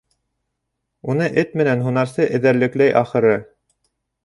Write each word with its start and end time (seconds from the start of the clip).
Уны 1.13 1.27
эт 1.43 1.53
менән 1.61 1.85
һунарсы 1.89 2.27
эҙәрлекләй, 2.39 2.93
ахыры. 3.05 3.37